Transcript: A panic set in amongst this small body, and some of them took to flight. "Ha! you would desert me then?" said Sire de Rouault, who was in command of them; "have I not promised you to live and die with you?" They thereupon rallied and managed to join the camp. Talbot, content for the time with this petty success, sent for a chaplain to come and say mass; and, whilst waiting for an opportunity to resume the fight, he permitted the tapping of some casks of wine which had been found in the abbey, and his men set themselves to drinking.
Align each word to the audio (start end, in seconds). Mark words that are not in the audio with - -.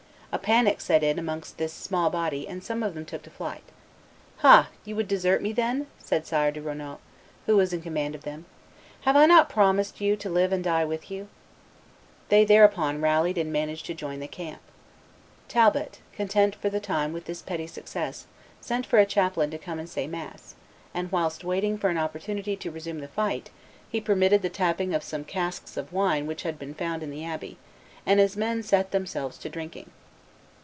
A 0.33 0.39
panic 0.39 0.79
set 0.79 1.03
in 1.03 1.19
amongst 1.19 1.57
this 1.57 1.73
small 1.73 2.09
body, 2.09 2.47
and 2.47 2.63
some 2.63 2.83
of 2.83 2.93
them 2.93 3.03
took 3.03 3.21
to 3.23 3.29
flight. 3.29 3.63
"Ha! 4.37 4.69
you 4.85 4.95
would 4.95 5.09
desert 5.09 5.41
me 5.41 5.51
then?" 5.51 5.87
said 5.99 6.25
Sire 6.25 6.51
de 6.53 6.61
Rouault, 6.61 6.99
who 7.47 7.57
was 7.57 7.73
in 7.73 7.81
command 7.81 8.15
of 8.15 8.23
them; 8.23 8.45
"have 9.01 9.17
I 9.17 9.25
not 9.25 9.49
promised 9.49 9.99
you 9.99 10.15
to 10.15 10.29
live 10.29 10.53
and 10.53 10.63
die 10.63 10.85
with 10.85 11.11
you?" 11.11 11.27
They 12.29 12.45
thereupon 12.45 13.01
rallied 13.01 13.37
and 13.37 13.51
managed 13.51 13.85
to 13.87 13.93
join 13.93 14.21
the 14.21 14.27
camp. 14.29 14.61
Talbot, 15.49 15.99
content 16.13 16.55
for 16.55 16.69
the 16.69 16.79
time 16.79 17.11
with 17.11 17.25
this 17.25 17.41
petty 17.41 17.67
success, 17.67 18.25
sent 18.61 18.85
for 18.85 18.99
a 18.99 19.05
chaplain 19.05 19.51
to 19.51 19.57
come 19.57 19.79
and 19.79 19.89
say 19.89 20.07
mass; 20.07 20.55
and, 20.93 21.11
whilst 21.11 21.43
waiting 21.43 21.77
for 21.77 21.89
an 21.89 21.97
opportunity 21.97 22.55
to 22.55 22.71
resume 22.71 22.99
the 23.01 23.09
fight, 23.09 23.49
he 23.89 23.99
permitted 23.99 24.43
the 24.43 24.49
tapping 24.49 24.93
of 24.93 25.03
some 25.03 25.25
casks 25.25 25.75
of 25.75 25.91
wine 25.91 26.25
which 26.25 26.43
had 26.43 26.57
been 26.57 26.73
found 26.73 27.03
in 27.03 27.11
the 27.11 27.25
abbey, 27.25 27.57
and 28.05 28.21
his 28.21 28.37
men 28.37 28.63
set 28.63 28.91
themselves 28.91 29.37
to 29.37 29.49
drinking. 29.49 29.91